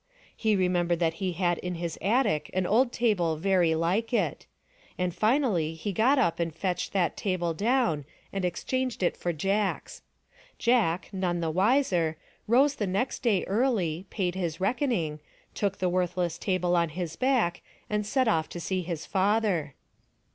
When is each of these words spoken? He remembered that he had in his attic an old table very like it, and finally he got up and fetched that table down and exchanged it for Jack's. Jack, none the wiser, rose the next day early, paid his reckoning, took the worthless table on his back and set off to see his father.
He 0.35 0.55
remembered 0.55 0.97
that 0.97 1.13
he 1.21 1.33
had 1.33 1.59
in 1.59 1.75
his 1.75 1.95
attic 2.01 2.49
an 2.55 2.65
old 2.65 2.91
table 2.91 3.35
very 3.37 3.75
like 3.75 4.11
it, 4.11 4.47
and 4.97 5.13
finally 5.13 5.75
he 5.75 5.93
got 5.93 6.17
up 6.17 6.39
and 6.39 6.51
fetched 6.55 6.91
that 6.93 7.15
table 7.15 7.53
down 7.53 8.05
and 8.33 8.43
exchanged 8.43 9.03
it 9.03 9.15
for 9.15 9.31
Jack's. 9.31 10.01
Jack, 10.57 11.09
none 11.13 11.39
the 11.39 11.51
wiser, 11.51 12.17
rose 12.47 12.73
the 12.73 12.87
next 12.87 13.19
day 13.21 13.43
early, 13.43 14.07
paid 14.09 14.33
his 14.33 14.59
reckoning, 14.59 15.19
took 15.53 15.77
the 15.77 15.87
worthless 15.87 16.39
table 16.39 16.75
on 16.75 16.89
his 16.89 17.15
back 17.15 17.61
and 17.87 18.03
set 18.03 18.27
off 18.27 18.49
to 18.49 18.59
see 18.59 18.81
his 18.81 19.05
father. 19.05 19.75